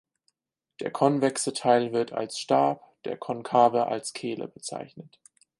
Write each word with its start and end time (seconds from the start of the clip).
Der 0.79 0.89
konvexe 0.89 1.53
Teil 1.53 1.93
wird 1.93 2.11
als 2.11 2.39
Stab, 2.39 2.81
der 3.03 3.17
konkave 3.17 3.85
als 3.85 4.13
Kehle 4.13 4.47
bezeichnet. 4.47 5.19